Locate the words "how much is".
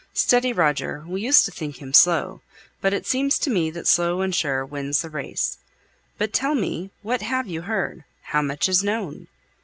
8.23-8.83